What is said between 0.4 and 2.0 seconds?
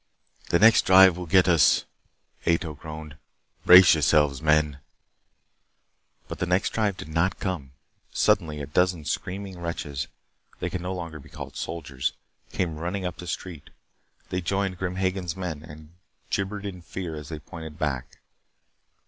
"The next drive will get us,"